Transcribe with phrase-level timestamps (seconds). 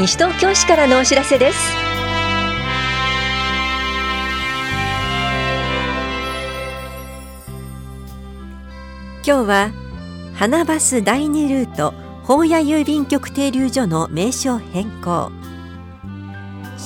[0.00, 1.58] 西東京市からのお知らせです。
[9.22, 9.70] 今日は
[10.34, 11.92] 花バス第2ルート
[12.22, 15.30] 宝屋郵便局停留所の名称変更。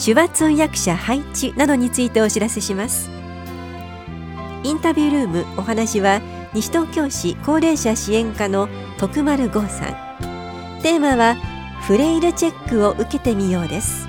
[0.04, 3.12] 手話通訳者配置などについてお知らせします。
[4.64, 6.20] インタビュールームお話は
[6.52, 8.68] 西東京市高齢者支援課の
[8.98, 10.82] 徳丸剛さん。
[10.82, 11.53] テーマは
[11.86, 14.08] フレイルチェックを受けてみようです。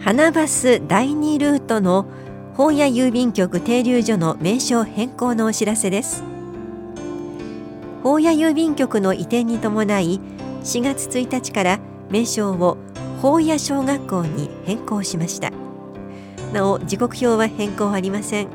[0.00, 2.06] 花バス第2ルートの
[2.54, 6.31] 本屋郵便局停留所の名称変更のお知らせです。
[8.02, 10.20] 本屋郵便局の移転に伴い
[10.64, 12.76] 4月1日から名称を
[13.20, 15.52] 本屋小学校に変更しました。
[16.52, 18.48] なお時刻表は変更ありません。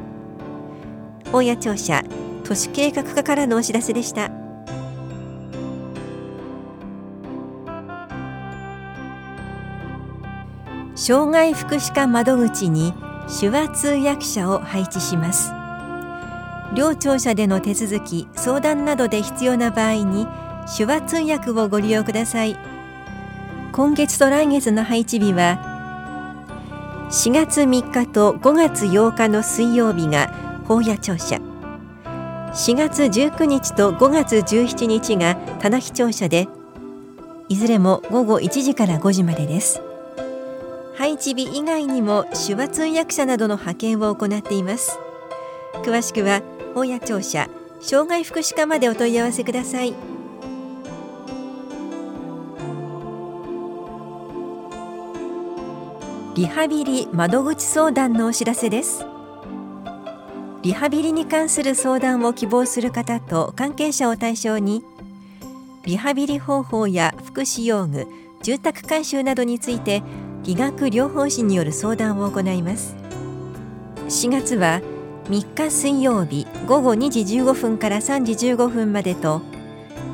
[1.31, 2.03] 本屋庁舎
[2.43, 4.31] 都市計画課からのお知らせでした。
[10.95, 12.93] 障害福祉課窓口に
[13.39, 15.56] 手話通訳者を配置します。
[16.77, 20.27] 両庁舎での手続き相談などで必要な場合に
[20.77, 22.55] 手話通訳をご利用ください。
[23.71, 25.57] 今月と来月の配置日は
[27.09, 30.27] 4月3日と5月8日の水曜日が
[30.67, 31.37] 法屋庁舎
[32.53, 36.47] 4月19日と5月17日が棚木庁舎で
[37.49, 39.81] いずれも午後1時から5時までです。
[40.95, 44.99] 配置日以外にも手話通訳者などの派遣を行っています。
[45.83, 46.41] 詳しくは
[46.77, 47.49] 本屋庁舎
[47.81, 49.95] 障害福祉課までお問い合わせください。
[56.35, 59.03] リハビリ窓口相談のお知らせです。
[60.61, 64.83] リハビリに関する相談を希望する方と関係者を対象に
[65.83, 68.05] リハビリ方法や福祉用具
[68.43, 70.03] 住宅改修などについて
[70.43, 72.95] 理学療法士による相談を行います。
[74.09, 74.79] 4月は
[75.29, 79.41] 3日水曜日午後2時15分から3時15分までと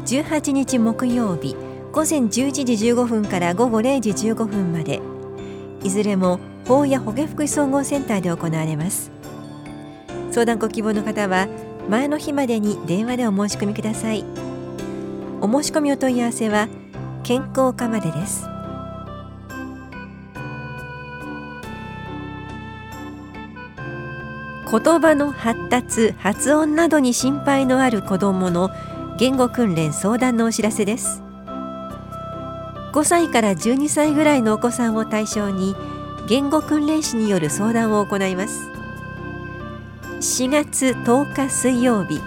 [0.06, 1.56] 18日木曜日
[1.92, 5.02] 午前11時15分から午後0時15分まで
[5.84, 9.12] いずれも法や保健福祉総合センターで行われます。
[10.32, 11.48] 相談ご希望の方は
[11.90, 14.26] 前の日までに電話でお申し込みください。
[15.42, 16.70] お申し込みお問い合わせは
[17.24, 18.53] 健康課までです。
[24.74, 28.72] 言葉の発達発音などに心配のある子どもの
[29.20, 31.22] 言語訓練相談のお知らせです。
[32.92, 35.76] 5歳から12歳ぐらいのお子さんを対象に
[36.28, 38.68] 言語訓練士による相談を行います。
[40.22, 42.20] 4月10日水曜日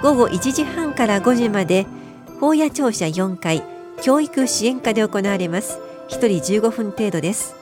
[0.00, 1.86] 午後1時半から5時まで
[2.40, 3.62] 法屋庁舎4階
[4.00, 5.78] 教育支援課で行われます。
[6.08, 7.54] 1人15分程度です。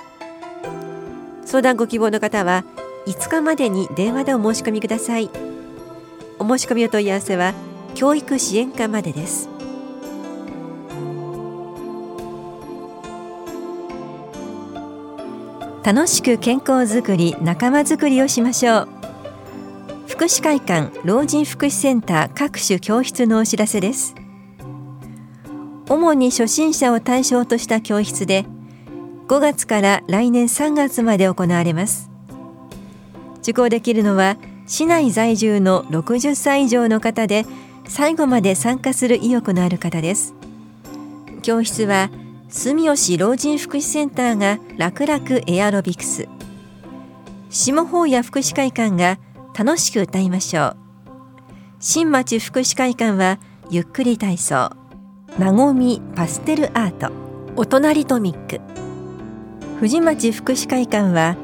[1.45, 2.65] 相談ご希望の方は
[3.07, 5.31] 5日までに電話でお申し込みください。
[6.39, 7.55] お申し込みお問い合わせは
[7.95, 9.49] 教育支援課までです。
[15.85, 18.89] 楽しく健康づくり仲間づくりをしましょう。
[20.07, 24.15] 福祉会館老人福祉センター各種教室のお知らせです。
[25.89, 28.47] 主に初心者を対象とした教室で
[29.27, 32.12] 5月から来年3月まで行われます。
[33.43, 34.37] 受講できるのは
[34.67, 37.45] 市内在住の60歳以上の方で
[37.87, 40.35] 最後まで参加する意欲のある方です。
[41.43, 42.11] 教室は
[42.49, 46.29] 住吉老人福祉センターが楽々エアロビクス。
[47.51, 49.19] 下法や福祉会館が
[49.59, 50.77] 楽しく歌いましょう。
[51.81, 54.71] 新町福祉会館はゆっくり体操。
[55.39, 57.11] なごみパステルアート。
[57.57, 58.61] お隣トミック。
[59.81, 61.37] 藤町福祉会館は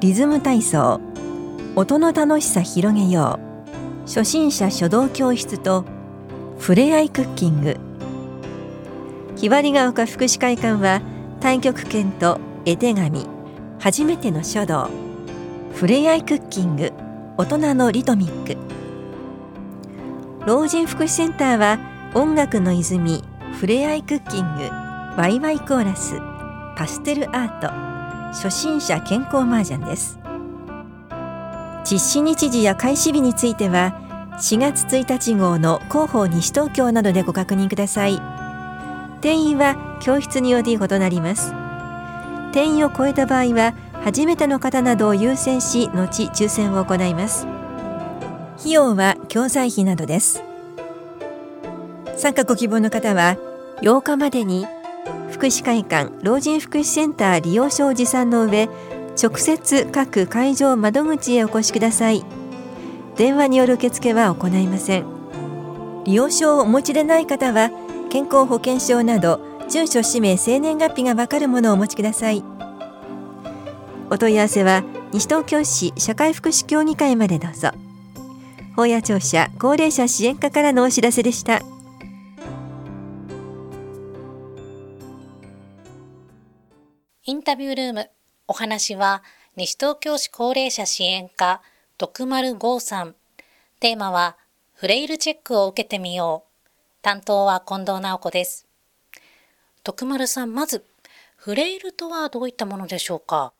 [0.00, 1.00] リズム体操。
[1.76, 4.02] 音の楽しさ広げよう。
[4.06, 5.84] 初心者書道教室と
[6.58, 7.76] ふれあいクッキング。
[9.36, 11.02] ひばりが丘福祉会館は
[11.40, 13.26] 太極拳と絵手紙。
[13.80, 14.88] 初めての書道。
[15.74, 16.92] ふれあいクッキング。
[17.36, 18.56] 大人のリトミック。
[20.46, 21.78] 老人福祉センターは
[22.14, 23.24] 音楽の泉。
[23.58, 24.68] ふれあいクッキング。
[25.20, 26.20] ワイワイコーラス。
[26.76, 27.68] パステルアート。
[28.32, 30.23] 初心者健康麻雀です。
[31.84, 34.00] 実施日時や開始日については
[34.40, 38.20] 4月1日号の広報西東京などでご確認ください。
[39.20, 41.52] 定員は教室により異なります。
[42.52, 47.46] 定員を超えた場合は初めての方などを優先し後抽選を行います。
[48.58, 50.42] 費用は教材費などです。
[52.16, 53.36] 参加ご希望の方は
[53.82, 54.66] 8日までに
[55.30, 58.68] 福祉会館老人福祉センター利用証を持参の上
[59.20, 62.24] 直接各会場窓口へお越しください。
[63.16, 65.04] 電話による受付は行いません。
[66.04, 67.70] 利用証をお持ちでない方は
[68.10, 72.44] 健康保険証など住所氏名生年月日がわかるものをお持ちください。
[74.10, 77.70] お問い合わせは西東京市社会福祉協議会までどうぞ。
[78.76, 81.62] 法屋庁舎高齢者支援課からのお知らせでした。
[87.26, 88.10] インタビュールーム。
[88.46, 89.22] お話は
[89.56, 91.62] 西東京市高齢者支援課
[91.96, 93.14] 徳丸剛さん。
[93.80, 94.36] テーマは
[94.74, 96.68] フレイルチェックを受けてみよう。
[97.00, 98.66] 担当は近藤直子です。
[99.82, 100.84] 徳丸さんまず
[101.36, 103.54] フレイルとはどういったものでしょうか？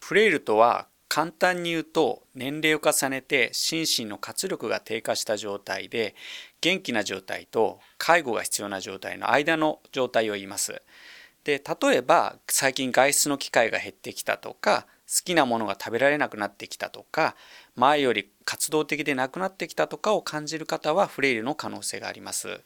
[0.00, 6.14] フレイルとは簡単に言うと年齢を重ねて心身の活力が低下した状態で
[6.60, 10.80] 元気な状態と介護が必要な状態の間の状態を言います。
[11.46, 17.36] で例えば最近外出の機会が減ってきたとか好きなものが食べられなくなってきたとか
[17.76, 22.62] 前より活動的でなくなってきたとかを感じる方はフレイルの可能性があります。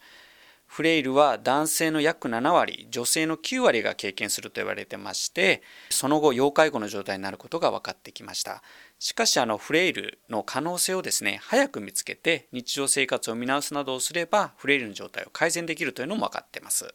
[0.67, 8.63] フレイルは男性の約7割、女性の9割が経験すると言われてまして、その後、要介護の状態になることが分かってきました。
[9.01, 16.95] しかし、あの、フレイルの可能性をですね、早く見つけて、日常生活を見直すなどをすれば、フレイルの状態を改善できるというのも分かってます。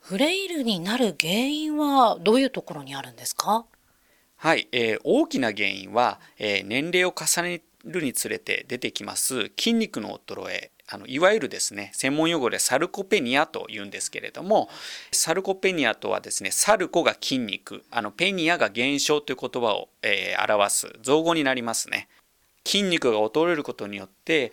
[0.00, 3.64] フレイルになる原因はどういうところにあるんですか？
[4.36, 14.68] はい、えー、大きな原因は、えー、年齢を重ねるにつれて出てきます筋肉の衰えあのいわゆるですね専門用語でサルコペニアというんですけれども
[15.12, 22.08] サルコペニアとはですねサルコが筋肉あのペニアが減少という言葉を、えー、表す造語になりますね。
[22.66, 24.52] 筋肉が衰えることによって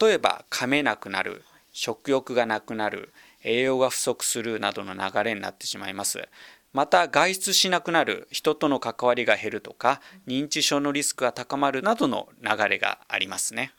[0.00, 3.12] 例えば噛めなくなる食欲がなくなる
[3.46, 6.28] 栄養が不足するなどの流れになってしまいます。
[6.72, 13.72] また外出しなくなる人との関わりが減るとか認知症のリスクが高まるなどの流れがありますね。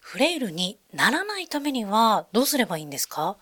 [0.00, 3.36] フレイルにならないためにはどうすればいいんですか？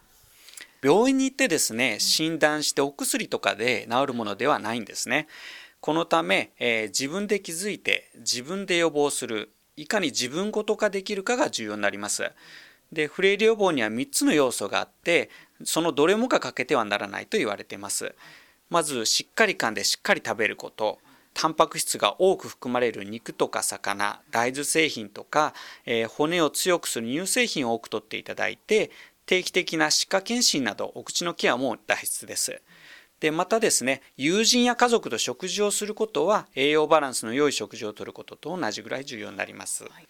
[0.83, 5.27] 病院に行ってですね診断してお薬とかで治るものではないんですね。
[5.81, 12.31] このため、えー、自分で気づいて自分で予防するいかに自分ごと化できるかが重要になります
[12.93, 15.31] でフレイル予防には3つの要素があって
[15.65, 18.15] そのどれもが欠けてはならないと言われています
[18.71, 20.99] まずしっかり噛んでしっかり食べること
[21.35, 25.55] タンパク質が多く含まれる肉とか魚大豆製品とか、
[25.87, 28.91] えー、骨を強くする乳製品を多くとっていただいて
[29.25, 32.61] 定期的な歯科検診などお口のケアも大切です。
[33.21, 39.85] でまたですね友人や家族と食事をすることは栄養バランスの良い食事をとることと同じぐらい重要になります。
[39.85, 40.09] はい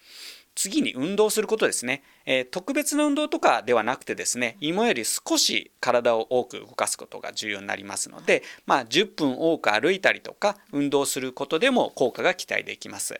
[0.55, 13.19] 次に運動することですね、えー、特別な運動とかではなくてですね今より少し体を多く動かすことが重要になりますので、まあ、10分多く歩いたりとか運動することでも効果が期待できます。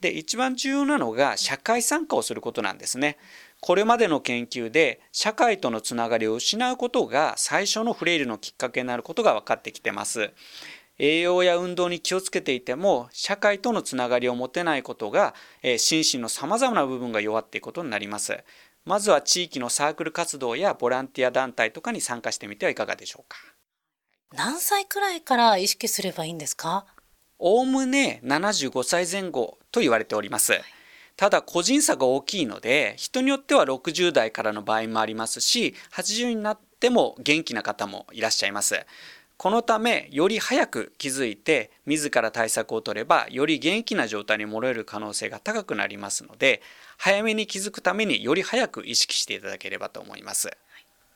[0.00, 3.16] で一番重要なのが社会参加をすることなんですね。
[3.60, 10.30] これまでの研究で社会とのつながりを失うことが最初のフレイルのきっかけになることが分かってきてます。
[10.98, 18.38] 栄養や運動に気をつけていても社会とのつながりを持てないことが、え心身のさまざまな部分が弱っていくことになります。
[18.84, 23.38] まずは地域のサークル活動やボランティア団体とかに参加してみてはいかがでしょうか。
[24.32, 26.86] 何歳くらいから意識すればいいんですか？
[27.38, 30.52] おおむね75歳前後と言われております。
[31.16, 38.84] ただ個人差が大きいので人によっては60代からの場合もありますし80になっても元気な方もいらっしゃいます。
[39.36, 46.62] このためより早く気づいて自ら対策を取ればより元気な状態に戻れる可能性が高くなりますので
[46.96, 50.50] 早めに気づくためにより早く意識していただければと思います。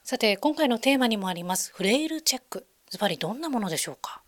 [0.02, 2.66] さて今回のテーマにもありますフレイルチェック。
[2.90, 4.22] ズバリどんなものでしょうか？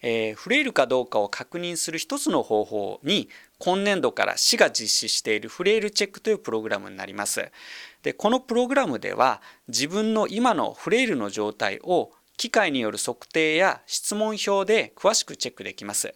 [0.00, 7.52] えー、フレイルかどうかを確認する一つの方法に今年度から市が実施しているフレイルチェックというプログラムになります。
[8.02, 16.14] でこのプログラムでは自分の今のフレイルの状態を機械による測定や質問票で詳しくチェックできます。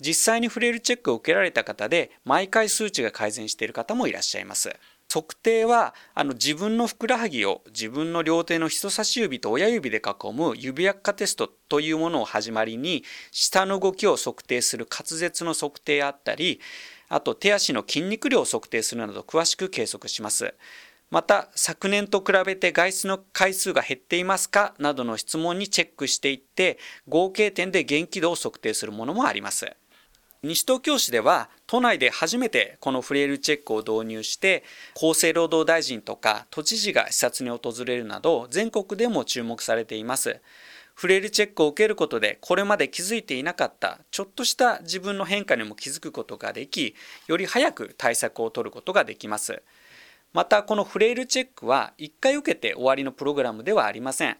[0.00, 4.70] 実際にフレイルチェックを受けられた方で毎回数値が改善している方もいらっしゃいます。
[5.10, 16.60] 測定はあの自分のふくらはぎを自分の両手の人差し指と親指で囲む指輪化テストというものを始まりに下の動きを測定する滑舌の測定あったり
[17.08, 20.54] あと手足の筋肉量を測定するなど詳しく計測します。
[21.10, 24.74] また昨年と比べて外出の回数が減っていますか？
[24.78, 29.74] などの質問にチェックしていって合計点で元気度を測定するものもあります。
[30.42, 34.62] 西東京市では都内で初めてこのフレイルチェックを導入して
[34.94, 40.40] 厚生労働大臣とか都知事が視察に訪れるなど全国でも注目されています。
[40.94, 46.94] フレイルチェックを受けることでこれまで気づいていなかったちょっとした自分の変化にも気づくことができ
[47.28, 49.62] より早く対策を取ることができます。
[50.32, 54.36] またこのフレイルチェックは1回受けて終わりのプログラムではありません。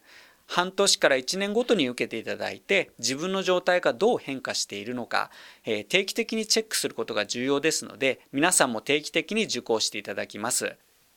[0.47, 5.31] 半年から1年ごとに受けていただいて自分の状態がどう変化しているのか、
[5.67, 10.75] えー、定期的にチェックすることが重要ですので皆さんも定期的に受講していただきます。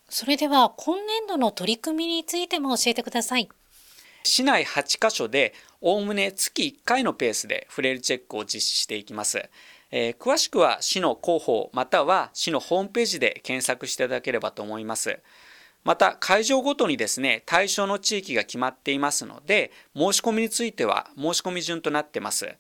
[0.09, 3.47] それでは今年度の取り組みについても教えてください。
[4.23, 9.49] 市内8カ所でおおむね月1回のペースでフレイルチェックを実施していきます
[9.91, 15.19] えー、詳しくは市の広報または市のホームページで検索していただければと思います。
[15.83, 22.55] また会場ごとにですね対象の地域が決まっていますので申し込みについては申し込み順となってます。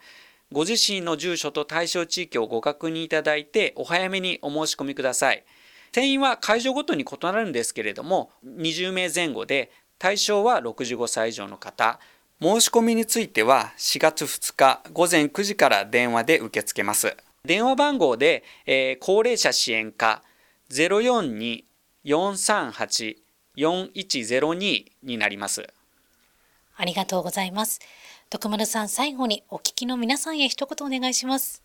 [0.51, 5.45] ご自身の住所と対象地域をご確認いただいてお早めにお申し込みください。
[5.93, 11.99] 定員は会場ごとに異なるんですけれども20名前後で対象は65歳以上の方。
[12.41, 20.23] 申し込みについては4月2日午前9時から電話で受け付けます電話番号で、えー、高齢者支援課
[20.69, 21.63] 042
[22.05, 25.67] 438-4102になります。
[26.75, 27.79] ありがとうございます。
[28.29, 31.61] 徳丸さん、最後にお聞きの皆さんへ一言お願いします。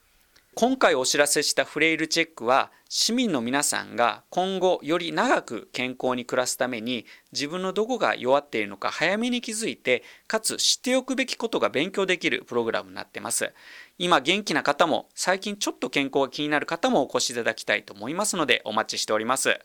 [0.59, 13.53] 今回お知らせしたフレイルチェックは市民の皆さんが今後より長く健康に暮らすために自分のどこが弱っているのか早めに気づいてかつ知っておくべきことが勉強できるプログラムになってます
[13.99, 19.61] 今元気な方も最近ちょっと健康が気になる方もお越しいただきたいと思いますのでお待ちしております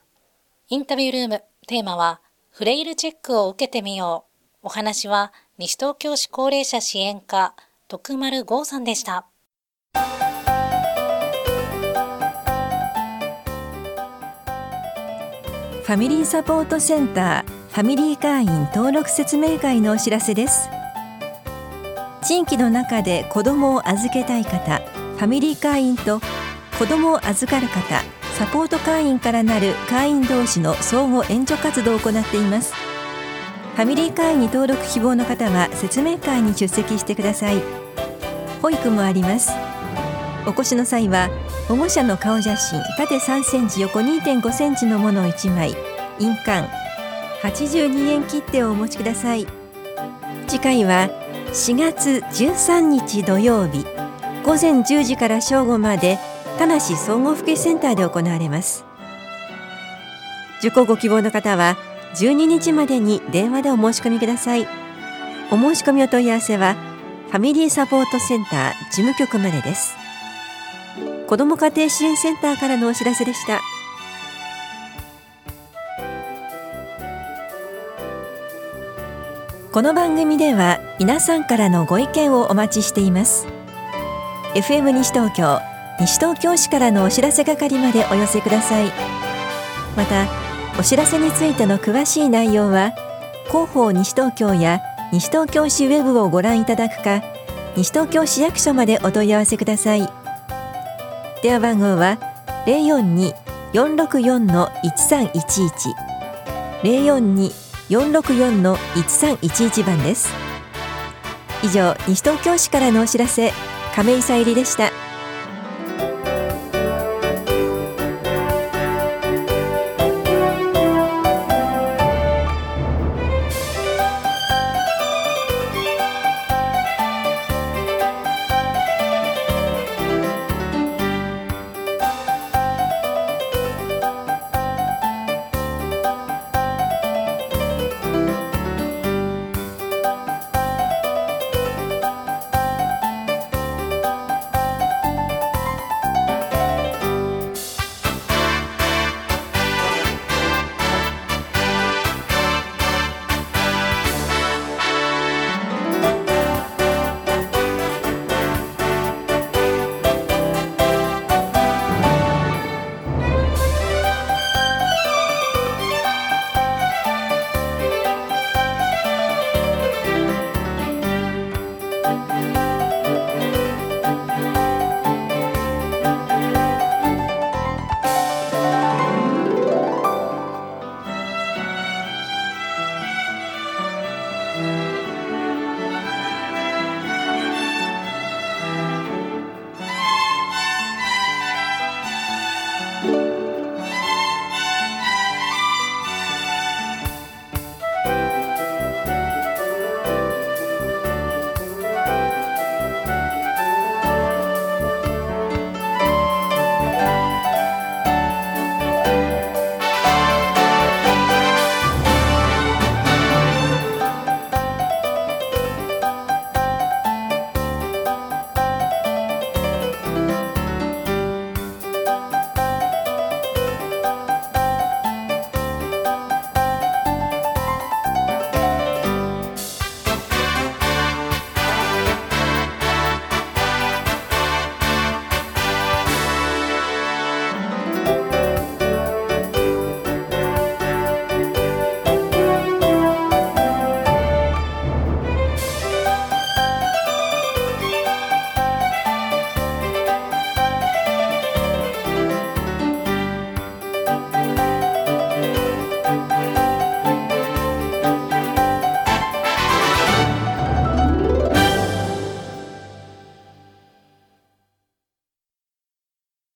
[0.73, 4.23] インタビュールーム、テーマは、フレイルチェックを受けてみよ
[4.63, 4.67] う。
[4.67, 7.55] お話は、西東京市高齢者支援課、
[7.89, 9.25] 徳丸剛さんでした。
[15.91, 20.69] ファミリーサポートセンター、ファミリー会員登録説明会のお知らせです。
[22.23, 26.21] 地域の中で子どもを預けたい方、ファミリー会員と
[26.79, 28.01] 子どもを預かる方、
[28.37, 32.73] サポート会員からなる会員同士の相互援助活動を行っています。
[33.75, 37.61] ファミリー会員に登録希望の方は説明会に出席してください。
[38.61, 39.51] 保育もあります。
[40.47, 41.29] お越しの際は
[41.67, 45.75] 保護者の顔写真縦3センチ横2.5センチのものを1枚。
[46.19, 46.67] 印鑑。
[47.41, 49.47] 82円切手をお持ちください。
[50.47, 51.09] 次回は
[51.47, 53.85] 4月13日土曜日。
[54.43, 56.19] 午前10時から正午まで
[56.57, 58.85] 田無総合福祉センターで行われます。
[60.59, 61.77] 受講ご希望の方は
[62.15, 64.67] 12日までに電話でお申し込みください。
[65.51, 66.75] お申し込みお問い合わせは
[67.29, 70.00] ファミリーサポートセンター事務局までです。
[71.31, 73.61] 子ども家庭支援センターからのお知らせでした。
[79.71, 83.47] この番組では皆さんからのご意見をお待ちしています。
[84.55, 85.61] FM 西東京
[86.01, 88.91] 西東京市からのお知らせ係までお寄せください。
[89.95, 90.27] また
[90.77, 92.91] お知らせについての詳しい内容は
[93.47, 94.81] 広報西東京や
[95.13, 97.23] 西東京市ウェブをご覧いただくか
[97.77, 100.20] 西東京市役所までお問い合わせください。
[101.41, 102.19] 電話番号は
[103.73, 106.11] 042-464-1311
[107.89, 110.29] 042-464-1311番です。
[111.63, 113.51] 以上西東京市からのお知らせ
[113.95, 114.91] 亀井さゆりでした。